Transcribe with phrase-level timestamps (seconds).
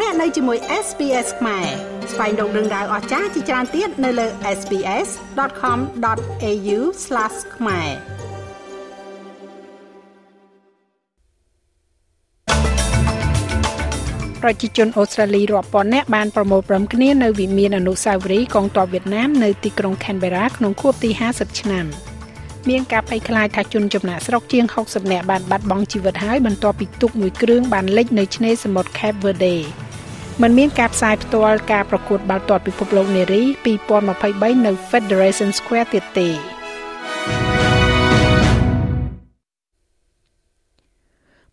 [0.00, 1.66] លោកអ្នកនៅជាមួយ SPS ខ្មែរ
[2.12, 4.26] ស្វែងរកដឹងដៅអស្ចារ្យជាច្រើនទៀតនៅលើ
[4.58, 6.78] SPS.com.au/
[7.56, 7.90] ខ្មែរ
[14.42, 21.86] ប្រជាជនអូស្ត្រាលីរាប់ពាន់នាក់បានប្រមូលព្រមគ្នានៅវិមានអនុស្សាវរីយ៍កងទ័ពវៀតណាមនៅទីក្រុង Canberra ក្នុងខួបទី50ឆ្នាំ។
[22.70, 29.54] មានការភ័យខ្លាចថាជនចំណាក់ស្រុកជាង60នាក់បានបាត់បង់ជីវិតហើយបន្ទាប់ពីទូកមួយគ្រឿងបានលិចនៅឆ្នេរសមុទ្រ Cape Verde
[30.42, 33.42] มันមានការផ្សាយផ្ទាល់ការប្រកួតបាល់ទាត់ពិភពលោកនារី
[34.04, 36.30] 2023នៅ Federation Square ទៀតទេ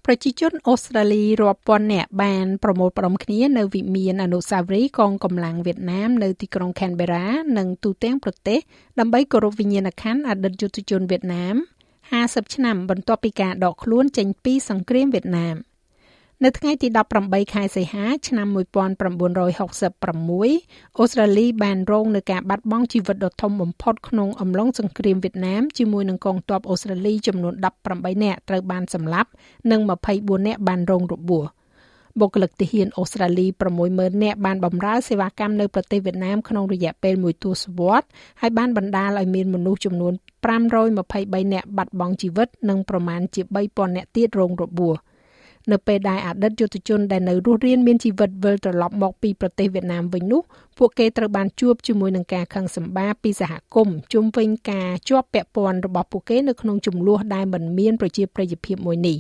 [0.06, 7.26] ប្រជាជនអូស្ត្រាលីរាប់ពាន់នាក់បានប្រមូលផ្តុំគ្នានៅវិមានអនុស្សាវរីយ៍កងកម្លាំងវៀតណាមនៅទីក្រុង Canberra
[7.58, 8.60] និងទូទាំងប្រទេស
[9.00, 11.56] ដើម្បីគោរពវិញ្ញាណក្ខន្ធអតីតយុទ្ធជនវៀតណាម
[12.04, 15.58] 50ឆ្នាំបន្ទាប់ពីការដកខ្លួនចេញពីសង្គ្រាមវៀតណាម។
[16.46, 16.88] នៅថ្ងៃទី
[17.22, 27.54] 18ខែសីហា ឆ្នាំ1966អូស្ត្រាលីបានរងនឹងការបាត់បង់ជីវិតដ៏ធំបំផុតក្នុងអំឡុងសង្គ្រាមវៀតណាមជាមួយនឹងកងទ័ពអូស្ត្រាលីចំនួន
[27.90, 29.30] 18នាក់ត្រូវបានសម្លាប់
[29.72, 29.80] និង
[30.14, 31.46] 24នាក់បានរងរបួស
[32.20, 33.46] បុគ្គលិកទាហានអូស្ត្រាលី
[33.84, 38.10] 60000នាក់បានបម្រើសេវាកម្មនៅប្រទេសវៀតណាមក្នុងរយៈពេលមួយទសវត្សរ៍
[38.42, 40.14] ហើយបានបណ្ដាលឲ្យមានមនុស្សចំនួន
[40.84, 44.96] 523នាក់បាត់បង់ជីវិតនិងប្រមាណជា3000នាក់ទៀតរងរបួស។
[45.72, 50.42] នៅពេលដែលអតីតយុទ្ធជនដែលនៅរស់រានមានជីវិតវិលត្រឡប់មកពីប្រទេសវៀតណាមវិញនោះ
[50.78, 59.18] ពួកគេត្រូវបានជួបជាមួយនឹងការខឹងសម្បារពីសហគមន៍ជុំវិញការជាប់ពាក់ព័ន្ធរបស់ពួកគេនៅក្នុងចំនួនដែលមិនមានប្រជាប្រិយភាពមួយនេះ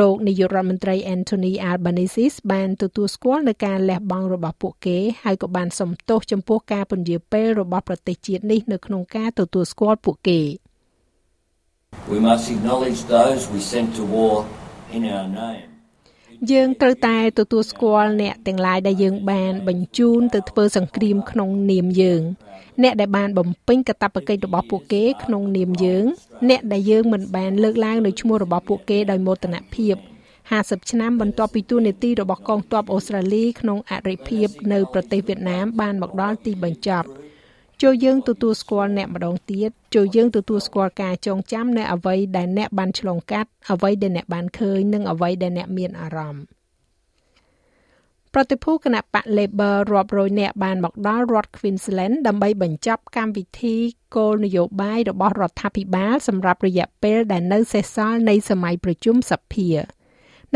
[0.00, 10.40] លោកនាយករដ្ឋមន្ត្រី Anthony Albanese បានទទួលស្គាល់នឹងការលះបង់របស់ពួកគេហើយក៏បានសំទោសចំពោះការពន្យាពេលរបស់ប្រទេសជាតិនេះនៅក្នុងការទទួលស្គាល់ពួកគេ
[12.12, 14.34] We must acknowledge those we sent to war
[16.52, 22.22] យើងត្រូវតែទទួលស្គាល់អ្នកទាំងឡាយដែលយើងបានបញ្ជូនទៅធ្វើសង្គ្រាមក្នុងនាមយើង
[22.82, 26.04] អ្នកដែលបានបំពេញកាតព្វកិច្ចរបស់ពួកគេក្នុងនាមយើង
[26.48, 29.94] អ្នកដែលយើងមិនបានលើកឡើងនៅឈ្មោះរបស់ពួកគេដោយមោទនភាព
[30.44, 37.08] 50ឆ្នាំបន្ទាប់ពីទូនីតិរបស់កងទ័ពអូស្ត្រាលីក្នុងអរិភាពនៅប្រទេសវៀតណាមបានមកដល់ទីបញ្ចប់
[37.82, 46.44] ចូលយើងទទួលស្គាល់អ្នកម្ដងទៀតចូលយើងទទួលស្គាល់ការចងចាំនៅអ្វីដែលអ្នកបានឆ្លងកាត់អ្វីដែលអ្នកបានឃើញនិងអ្វីដែលអ្នកមានអារម្មណ៍
[48.34, 53.76] ប្រតិភូគណៈបក Labor រាប់រយនាក់បានមកដល់រដ្ឋ Queensland ដើម្បីបញ្ចប់កម្មវិធី
[54.16, 59.68] គោលនយោបាយរបស់រដ្ឋាភិបាលសម្រាប់រយៈពេលដែលនៅសេសសល់នៃសម័យប្រជុំសភា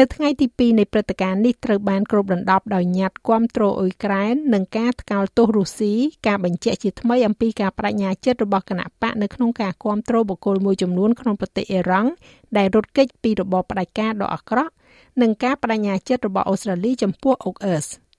[0.00, 5.92] នៅថ្ងៃទី2នៃព្រឹត្តិការណ៍នេះត្រូវបានគ្របដណ្ដប់ដោយញត្តិគាំទ្រអ៊ុយក្រែននិងការថ្កោលទោសរុស្ស៊ី
[6.26, 12.10] ការបញ្ជាក់ជាថ្មីអំពីការបដិញ្ញាចិត្តរបស់គណៈបកនៅក្នុងការគាំទ្របុគ្គលមួយចំនួនក្នុងប្រទេសអ៊ីរ៉ង់
[12.56, 14.72] ដែលរត់គេចពីរបបផ្ដាច់ការដ៏អាក្រក់
[15.20, 17.86] និងការបដិញ្ញាចិត្តរបស់អូស្ត្រាលីចំពោះអុកអឺស។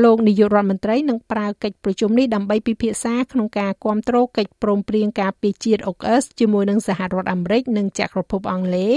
[0.00, 8.94] លោកនាយករដ្ឋមន្ត្រីនឹងប្រើកិច្ចប្រជុំនេះដើម្បីពិភាក្សាក្នុងការគាំទ្រកិច្ចព្រមព្រៀងការពារជាតិអុកអឺសជាមួយនឹងសហរដ្ឋអាមេរិកនិងចក្រភពអង់គ្លេស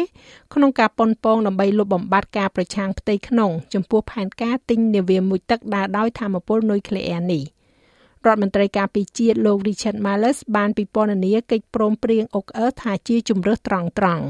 [0.53, 7.43] ក្នុងការប៉ុនប៉ងដើម្បីលុបបំបាត់ការប្រឆាំងផ្ទៃក្នុងចំពោះផែនការទិញនាវាមួយទឹកដើរដោយធម្មពលនុយក្លេអ៊ែរនេះ
[8.25, 14.25] រដ្ឋមន្ត្រីការពារជាតិលោក Richard Marles បានពិពណ៌នាកិច្ចព្រមព្រៀងអុកអឺសថាជាជំរើសត្រង់ត្រង់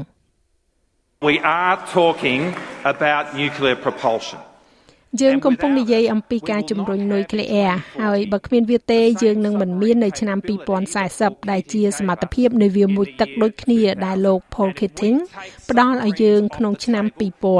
[1.28, 2.42] We are talking
[2.92, 4.40] about nuclear propulsion
[5.22, 7.72] យើងកំពុងនិយាយអំពីការជំរុញនុយក្លេអ៊ែរ
[8.02, 10.38] ហើយបើគ្មានវាទេយើងនឹងមិនមាននៅឆ្នាំ
[10.94, 15.18] 2040ដែលជាសមត្ថភាពនៃវាមួយទឹកដូចគ្នាដែលលោក Paul Keating
[15.70, 17.04] ផ្ដល់ឲ្យយើងក្នុងឆ្នាំ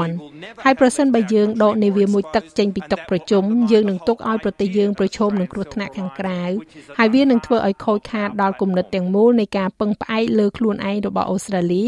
[0.05, 6.41] 2000ហើយប្រសិនបើយើងដកនាវាមួយទឹកចេញពីតុប្រជុំយើងនឹងទុកឲ្យប្រទេសយើងប្រឈមនឹងគ្រោះថ្នាក់ខាងក្រៅ
[6.97, 11.85] ហើយវានឹងធ្វើឲ្យខូចខាតដល់គំនិតទាំងមូលនៃការពឹងផ្អែកលើខ្លួនឯងរបស់អូស្ត្រាលី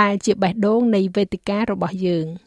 [0.00, 2.26] ដែលជាបេះដូងនៃវេទិការបស់យើង។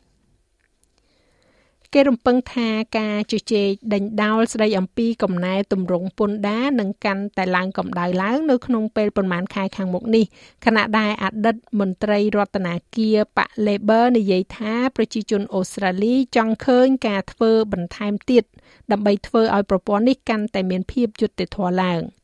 [1.96, 2.70] គេរំពឹងថា
[3.00, 10.26] ការជជែកដេញដោលស្ដីអំពីកំណែទម្រង់ពន្ធដារនឹងកាន់តែឡើងកម្ដៅឡើងនៅក្នុងពេលប្រមាណខែខាងមុខនេះ
[10.66, 18.44] ខណៈដែលអតីតមន្ត្រីរដ្ឋាភិបាលបក Labor និយាយថាប្រជាជនអូស្ត្រាលីចង់ឃើញការធ្វើបន្ថែមទៀត
[18.92, 22.02] ដើម្បីធ្វើឲ្យប្រព័ន្ធនេះកាន់តែមានភាពយុត្តិធម៌ឡើង។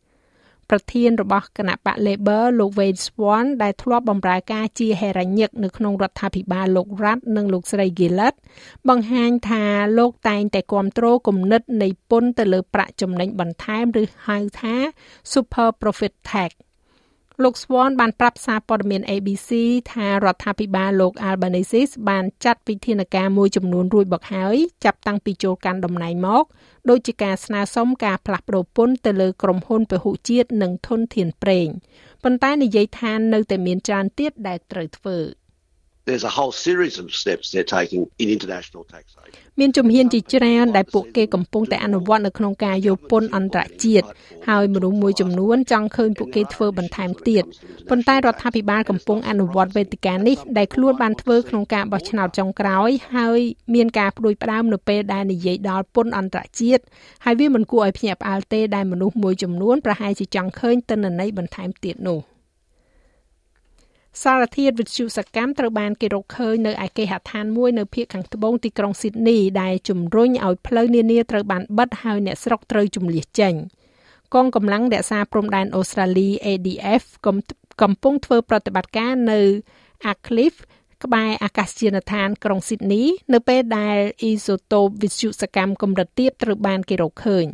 [0.70, 8.36] ប្រធានរបស់គណៈបក Labor លោក Wade Swan ដែលធ្លាប់បម្រើការជាហេរ៉ាញិកនៅក្នុងរដ្ឋាភិបាលលោក Rudd និងលោកស្រី Gillard
[8.90, 9.64] បង្ហាញថា
[9.98, 14.76] លោកតែងតែគ្រប់គ្រងគំនិតនៃពន្ធទៅលើប្រាក់ចំណេញបន្ថែមឬហៅថា
[15.32, 16.52] Super Profit Tax
[17.44, 19.50] លោក Swan បានប្រាប់សារព័ត៌មាន ABC
[19.94, 24.56] ថារដ្ឋាភិបាលលោក Albanese បានចាត់វិធានការមួយចំនួនរួចមកហើយ
[24.86, 26.44] ចាប់តាំងពីចូលកាន់តំណែងមក
[26.90, 31.68] ដូចជាការស្នើសុំការផ្លាស់ប្តូរពន្ធទៅលើក្រុមហ៊ុនពហុជាតិនិងធនធានប្រេង
[32.24, 35.18] ប៉ុន្តែនិយាយថានៅតែមានច្រើនទៀតដែលត្រូវធ្វើ។
[36.06, 44.08] there's a whole series of steps they're taking in international taxation មានជំហានជាច្រើនដែលពួកគេកំពុងតែអនុវត្តនៅក្នុងការយកពន្ធអន្តរជាតិ
[44.50, 47.44] ហើយមនុស្សមួយចំនួនចង់ឃើញពួកគេធ្វើបន្ថែមទៀត
[47.90, 53.40] ប៉ុន្តែរដ្ឋាភិបាលកំពុងអនុវត្តវេទិកានេះដែលខ្លួនបានធ្វើក្នុងការបោះឆ្នោតចុងក្រោយ ហើយ
[53.76, 56.84] មានការផ្ដួចផ្ដើមនៅពេលដែលនិយាយដល់ពន្ធអន្តរជាតិ
[57.26, 62.22] ហើយវាមិនគួរឲ្យភ្ញាក់ផ្អើលទេដែលមនុស្សមួយចំនួនប្រហែលជាចង់ឃើញទិន្នន័យបន្ថែមទៀតនោះ។
[64.24, 73.54] សារធាតុវិទ្យុសកម្មត្រូវបានគេរកឃើញនៅឯគេហដ្ឋានមួយនៅភូមិខាងត្បូងទីក្រុងស៊ីដនីដែលជំរុញឲ្យផ្លូវនានាត្រូវបានបិទហើយអ្នកស្រុកត្រូវជំលះចេញ
[74.34, 77.04] កងកម្លាំងរក្សាព្រំដែនអូស្ត្រាលី ADF
[77.82, 79.40] កំពុងធ្វើប្រតិបត្តិការនៅ
[80.12, 80.60] Arcliffe
[81.04, 83.04] ក្បែរអាកាសយានដ្ឋានក្រុងស៊ីដនី
[83.34, 87.46] នៅពេលដែលអ៊ីសូតូបវិទ្យុសកម្មកម្រិតទាបត្រូវបានគេរកឃើញ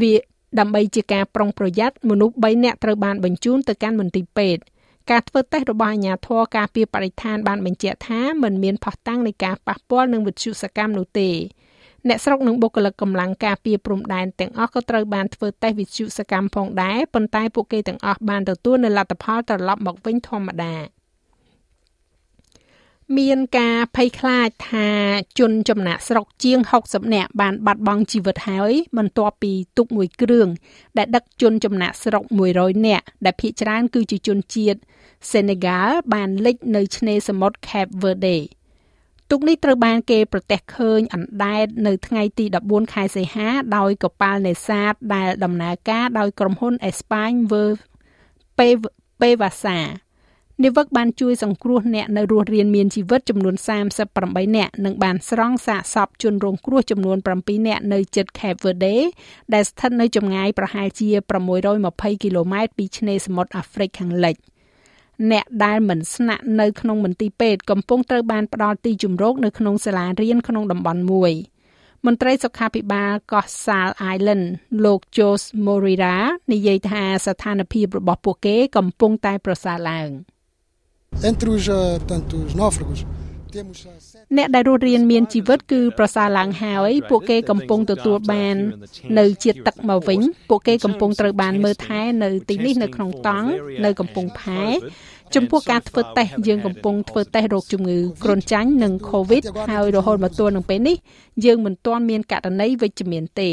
[0.00, 0.14] វា
[0.58, 4.62] ដើម្បីជាការប្រុងប្រយ័ត្នមនុស្ស3នាក់ត្រូវបានបញ្ជូនទៅកាន់មន្ទីរពេទ្យ
[5.10, 11.30] ការធ្វើតេស្តរបស់អាជ្ញាធរការពារបរិស្ថានបានបញ្ជាក់ថាមិនមានផុសតាំងនៃការប៉ះពាល់នឹងវិទ្យុសកម្មនោះទេ
[12.08, 20.74] អ្នកស្រុកនិងបុគ្គលិកកម្លាំងការពារព្រំដែនទាំងអស់ក៏ត្រូវបានធ្វើតេស្តវិទ្យុសកម្មផងដែរប៉ុន្តែពួកគេទាំងអស់បានទទួលនូវលទ្ធផលត្រឡប់មកវិញធម្មតា
[23.18, 24.88] មានការភ័យខ្លាចថា
[25.38, 30.48] ជនចំណាក់ស្រុកជាង60នាក់បានបាត់បង់ជីវិតហើយបន្ទាប់ពីទូកមួយគ្រឿង
[30.98, 32.24] ដែលដឹកជនចំណាក់ស្រុក
[32.54, 34.80] 100នាក់ដែលភ ieck ច្រើនគឺជាជនជាតិ
[35.30, 38.38] Senegal បានលិចនៅឆ្នេរសមុទ្រ Cape Verde
[39.30, 47.70] ទូកនេះត្រូវបានគេប្រទះឃើញអណ្ដែតនៅថ្ងៃទី14ខែសីហាដោយកប៉ាល់នេសាទដែលដំណើរការដោយក្រុមហ៊ុនអេស្ប៉ាញ Ver
[49.20, 49.78] Pevasa
[50.60, 53.54] នាវិកបានជួយសង្គ្រោះអ្នកនៅរស់រានមានជីវិតចំនួន
[54.06, 58.96] 38នាក់និងបានស្រង់សាកសពជនរងគ្រោះចំនួន7នាក់នៅជិត Cape Verde
[59.54, 61.08] ដែលស្ថិតនៅចម្ងាយប្រហែលជា
[61.66, 64.36] 620គីឡូម៉ែត្រពីឆ្នេរសមុទ្រអាហ្វ្រិកខាងលិច
[65.30, 71.32] អ្នកដែលមិនស្នាក់នៅក្នុងមន្ទីរពេទ្យកំពុងត្រូវបានផ្ដល់ទីជម្រកនៅក្នុងសាលារៀនក្នុងតំបន់មួយ
[72.06, 74.44] មន្ត្រីសុខាភិបាលកោះ Sal Island
[74.84, 76.16] លោក Jose Moreira
[76.52, 80.10] និយាយថាស្ថានភាពរបស់ពួកគេកំពុងតែប្រសើរឡើង។
[81.30, 81.66] Entre os,
[82.08, 83.00] tanto os náufragos
[84.36, 88.56] អ្នកដែលរស់រានមានជីវិតគឺប្រសើរឡើងហើយពួកគេកំពុងទទួលបាន
[89.18, 90.20] នៅជាតិទឹកមកវិញ
[90.50, 93.48] ពួកគេកំពុងត្រូវបានមើលថែនៅទីនេះនៅក្នុងតង់
[93.84, 94.62] នៅកំពង់ផែ
[95.34, 100.96] ចំពោះការធ្វើតេស្តយើងកំពុងធ្វើតេស្តរោគជំងឺគ្រុនចាញ់និង COVID ហើយរហូតមកទល់នឹងពេលនេះ
[101.44, 103.50] យើងមិនទាន់មានករណីវិជ្ជមានទេ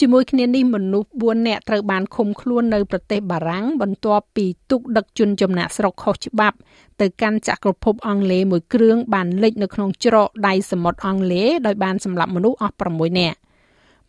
[0.00, 6.56] ជាមួយគ្នានេះមនុស្ស4នាក់ត្រូវបានឃុំខ្លួននៅប្រទេសបារាំងបន្ទាប់ពីទូកដឹកជនចំណាក់ស្រុកខុសច្បាប់
[7.00, 13.38] ទៅកាន់ចក្រភពអង់គ្លេសមួយគ្រឿងបានលិចនៅក្នុងច្រកដៃសមុទ្រអង់គ្លេសដោយបានសម្លាប់មនុស្សអស់6នាក់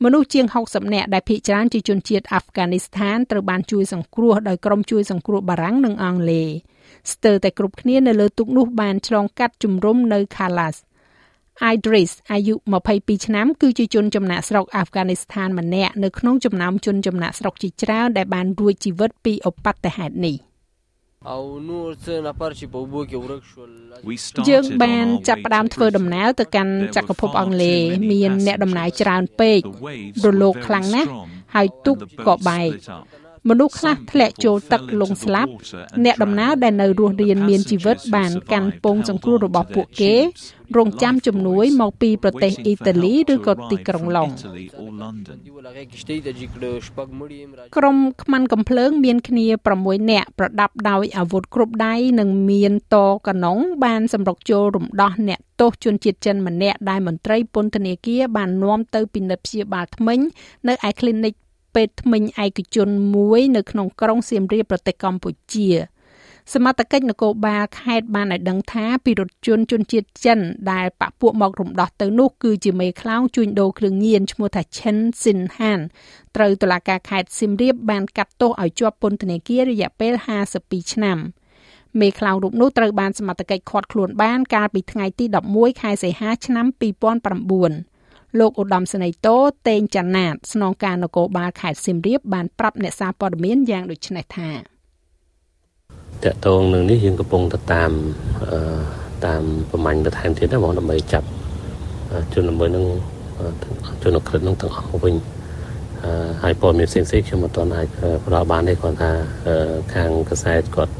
[0.03, 6.49] មនុស្សជាង60នាក់ដែលភ ieck ច្រើនជាជនជាតិអាហ្វហ្គានីស្ថានត្រូវបានជួយសង្គ្រោះដោយក្រុមជួយសង្គ្រោះបារាំងនិងអង់គ្លេស
[7.11, 10.75] ស្ទើរតែគ្រប់គ្នានៅលើទូកនោះបានឆ្លងកាត់ជំរំនៅ Kalas
[11.73, 12.55] Idris អាយុ
[12.89, 20.35] 22ឆ្នាំ គឺជាជនចំណាក់ស្រុកអាហ្វហ្គានីស្ថានម្នាក់នៅក្នុងចំណោមជនចំណាក់ស្រុកជាច្រើនដែលបានរួចជីវិតពីឧបទ្ទហេតុនេះ
[24.49, 27.79] យើងបានចាប់ផ្ដើមធ្វើដំណើរទៅកាន់ចក្រភពអង់គ្លេស
[28.11, 29.59] មានអ្នកដំណើរច្រើនពេក
[30.25, 31.09] រលកខ្លាំងណាស់
[31.55, 32.69] ហើយទូកក៏បែក
[33.49, 35.51] មនុស្សខ្លះធ្លាក់ចូលទឹកលង់ស្លាប់
[36.05, 40.15] អ្នកដំណើរដែលនៅរស់រានមានជីវិតបានកាន់ពងសង្គ្រោះរបស់ពួកគេ
[40.77, 44.29] រងចាំជំនួយមកពីប្រទេសអ៊ីតាលីឬក៏ទីក្រុងឡុង
[47.77, 49.45] ក្រុមខ្មាន់កំភ្លើងមានគ្នា
[49.79, 60.19] 6នាក់ប្រដាប់ដោយអាវុធគ្រប់ដៃនិងមានតកណុងបានសម្រុកចូលរំដោះអ្នកទោសជនជាតិចិនម្នាក់ដែលមន្ត្រីពន្ធនាគារបាននាំទៅពិនិត្យព្យាបាលថ្មិញ
[60.67, 61.35] នៅឯ clinic
[61.77, 65.69] ពេទ្យថ្មិញឯកជនមួយនៅក្នុងក្រុងសៀមរាបប្រទេសកម្ពុជា
[66.53, 70.39] សមត្ថកិច្ចនគរបាលខេត្តបានឲ្យដឹងថាពីរថយន្តជនជាតិចិន
[70.71, 75.79] ដែលបពពួករំដោះទៅនោះគឺជាមេខ្លោងជួញដូរគ្រឿងញៀនឈ្មោះថាឈិនស៊ីនហាន
[76.35, 80.13] ត្រូវតុលាការខេត្តសៀមរាបបានកាត់ទោសឲ្យជាប់ពន្ធនាគាររយៈពេល
[80.53, 81.17] 52ឆ្នាំ
[81.99, 87.96] មេខ្លោងរូបនោះត្រូវបានសមត្ថកិច្ចឃាត់ខ្លួនបានកាលពីថ្ងៃទី11ខែសីហាឆ្នាំ2009
[88.39, 97.91] លោកឧត្តមសេនីយ៍តូតេងចាន់ណាតស្នងការនគរបាលខេត្តសៀមរាបបានប្រាប់អ្នកសារព័ត៌មានយ៉ាងដូចនេះថាតកតងនឹងនេះយើងកំពុងទៅតាម
[99.25, 101.27] តាមប្រមាញ់បន្ថែមទៀតណាបងដើម្បីចាប់
[102.33, 102.85] ជនល្មើសនឹង
[104.03, 105.15] ជនអក្រិតនឹងទាំងអស់វិញ
[106.43, 107.87] ហើយព័ត៌មានផ្សេងៗខ្ញុំមិនទាន់អាច
[108.25, 109.11] ផ្ដល់បានទេគ្រាន់ថា
[109.93, 110.93] ខាងកសែតគាត់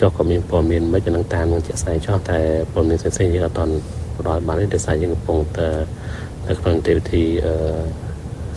[0.00, 2.38] ចុះក៏មានព័ត៌មានមិននឹងតាមនឹងជាក់ស្ដែងចោះតែ
[2.72, 3.74] ព័ត៌មានផ្សេងៗយើងអត់ទាន់
[4.18, 5.68] ផ្ដល់បានទេដោយសារយើងកំពុងតែ
[6.48, 7.54] នៅក្នុងទេវវិធីអឺ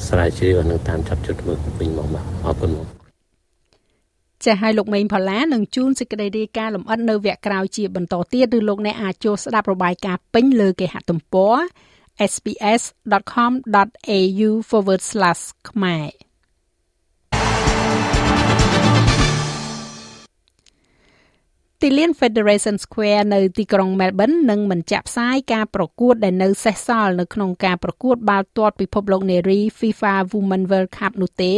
[0.07, 2.88] ស្រាវជ្រាវនឹងតាមចាប់จุดមើលវិញមកបាទអរគុណមក
[4.45, 11.55] ចាស់ឲ្យលោកមេងផល្លានឹងជួនសេចក្តីរាយការណ៍លម្អិតនៅវគ្គក្រោយជាបន្តទៀតឬលោកអ្នកអាចចូលស្ដាប់របាយការណ៍ពេញលើគេហទំព័រ
[12.31, 14.50] sps.com.au/
[15.69, 16.05] ខ្មែរ
[21.86, 31.54] ទីលាន Federation Square នៅទីក្រុង Melbourne នឹងមិនចាក់ផ្សាយការប្រកួតដែលនៅសេសសល់នៅក្នុងការប្រកួតបាល់ទាត់ពិភពលោកនារី FIFA Women World Cup នោះទេ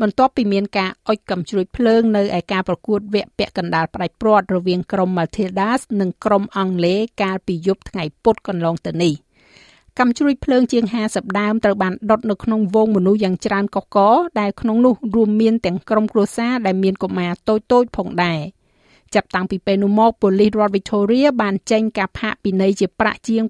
[0.00, 9.14] បន្ទាប់ពីមានការអុជកំជ្រួចភ្លើងនៅឯការប្រកួតវគ្គពាក់កណ្ដាលផ្ដាច់ព្រាត់រវាងក្រុម Matildas និងក្រុមអង់គ្លេសកាលពីយប់ថ្ងៃពុធកន្លងទៅនេះ
[9.98, 13.98] កម្មជ្រួចភ្លើងជាង50ដើមត្រូវបានដុតនៅក្នុងវងមនុស្សយ៉ាងច្រើនកកក
[14.40, 18.40] ដែលក្នុងនោះរួមមានទាំងក្រុមគ្រួសារដែលមានកុមារតូចៗផងដែរ។
[19.14, 23.42] ចាប់តាំងពីពេលនោះមកប៉ូលីសរដ្ឋ Victoria បានចេញការផាកពិន័យជាប្រាក់ជាង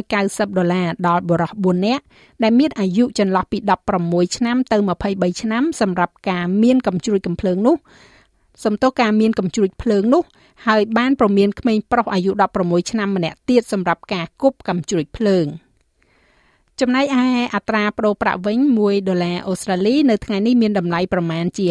[0.00, 2.02] 990ដុល្លារដល់បុរស4នាក់
[2.42, 3.58] ដែលមានអាយុចន្លោះពី
[3.98, 4.76] 16ឆ្នាំទៅ
[5.08, 7.76] 23ឆ្នាំសម្រាប់ការមានកំជ្រួចកំភ្លើងនោះ
[8.64, 10.22] សំទោសការមានកំជ្រួចភ្លើងនោះ
[10.66, 15.46] ហើយបានប្រមានក្មេងប្រុសអាយុ16ឆ្នាំម្នាក់ទៀតសម្រាប់ការគប់កំជ្រួចភ្លើង។
[16.80, 21.66] ចំណែកឯអត្រាប្តូរប្រាក់វិញ1ដុល្លារអូស្ត្រាលីនៅថ្ងៃនេះមានតម្លៃប្រមាណជា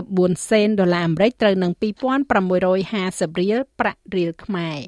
[0.00, 4.78] 64សេនដុល្លារអាមេរិកត្រូវនឹង2650រៀលប្រាក់រៀលខ្មែរ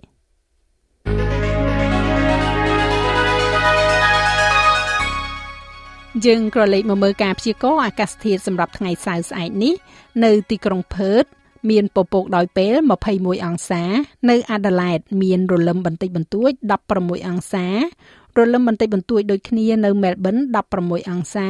[6.27, 9.75] យើងក៏លេខមកមើលការព្យាករណ៍អាកាសធាតុសម្រាប់ថ្ងៃសៅរ៍ស្អែកនេះ
[10.25, 11.25] នៅទីក្រុងផឺត
[11.71, 12.75] មានពពកដោយពេល
[13.11, 13.83] 21អង្សា
[14.31, 16.51] នៅអាដាលេដមានរលឹមបន្តិចបន្តួច
[16.91, 17.67] 16អង្សា
[18.39, 20.37] រលឹមបន្តិចបន្តួចដូចគ្នានៅមែលប៊ន
[20.75, 21.49] 16អង្សា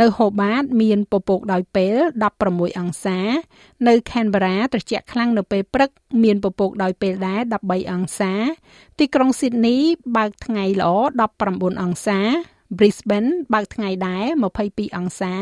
[0.00, 1.96] នៅហូបាត មានពពកដោយពេល
[2.36, 3.18] 16អង្សា
[3.88, 5.90] នៅខេនបារ៉ាត្រជាក់ខ្លាំងនៅពេលព្រឹក
[6.22, 8.32] មានពពកដោយពេលដែរ13អង្សា
[8.98, 9.76] ទីក្រុងស៊ីដនី
[10.16, 10.92] បើកថ្ងៃល្អ
[11.38, 12.20] 19អង្សា
[12.78, 14.24] Brisbane បើកថ្ងៃដែរ
[14.60, 15.34] 22អង្សា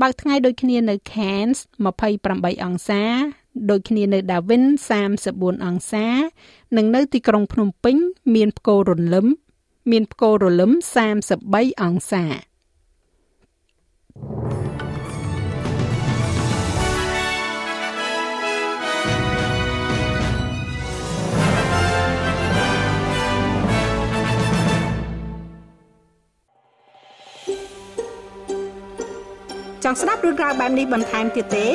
[0.00, 1.58] បើកថ្ងៃដូចគ្នានៅ Cairns
[2.10, 3.02] 28អង្សា
[3.70, 4.64] ដូចគ្នានៅ Darwin
[5.14, 6.06] 34អង្សា
[6.76, 7.96] និងនៅទីក្រុងភ្នំពេញ
[8.34, 9.26] មានផ្គររលឹម
[9.90, 10.72] មានផ្គររលឹម
[11.26, 12.24] 33អង្សា
[29.84, 31.66] ចង់ស្ដាប់រឿងរ៉ាវបែបនេះបន្ថែមទៀតទេ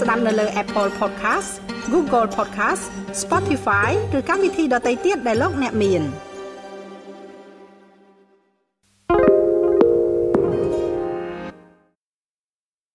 [0.00, 1.50] ស្ដាប់នៅលើ Apple Podcast
[1.92, 2.82] Google Podcast
[3.22, 6.04] Spotify ឬកម្មវិធីដទៃទៀតដែលលោកអ្នកមាន។